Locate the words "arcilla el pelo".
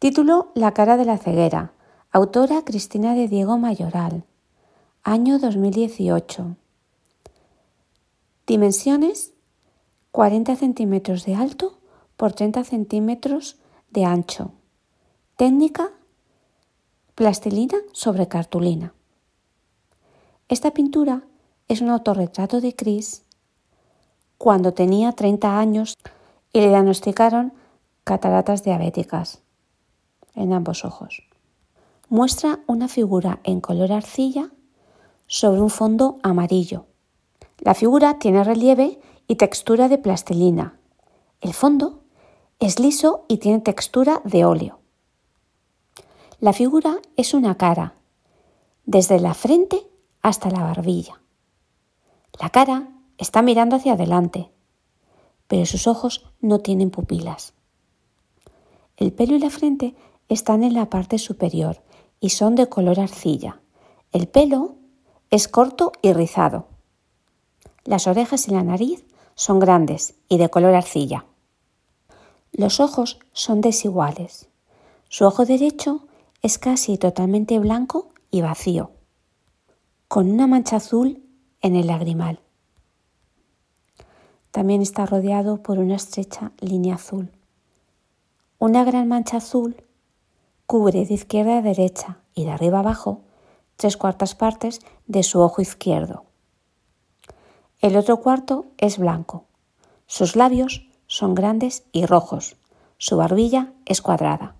63.00-64.76